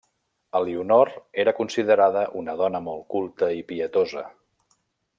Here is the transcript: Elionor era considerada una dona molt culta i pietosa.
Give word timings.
Elionor 0.59 1.11
era 1.43 1.53
considerada 1.59 2.25
una 2.41 2.57
dona 2.65 2.83
molt 2.89 3.07
culta 3.17 3.51
i 3.59 3.63
pietosa. 3.71 4.29